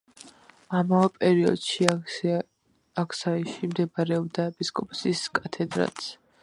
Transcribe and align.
ამავე 0.77 1.09
პერიოდში 1.17 2.31
აქსაიში 3.03 3.71
მდებარეობდა 3.73 4.49
ეპისკოპოსის 4.55 5.25
კათედრაც. 5.41 6.09